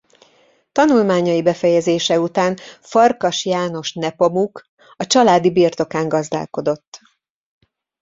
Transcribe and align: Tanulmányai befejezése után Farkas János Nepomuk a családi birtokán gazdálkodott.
Tanulmányai 0.71 1.41
befejezése 1.41 2.19
után 2.19 2.57
Farkas 2.81 3.45
János 3.45 3.93
Nepomuk 3.93 4.65
a 4.95 5.05
családi 5.05 5.51
birtokán 5.51 6.07
gazdálkodott. 6.07 6.99